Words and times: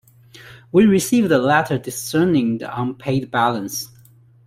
We 0.71 0.87
received 0.87 1.31
a 1.31 1.37
letter 1.37 1.77
discerning 1.77 2.57
the 2.57 2.75
unpaid 2.81 3.29
balance. 3.29 3.89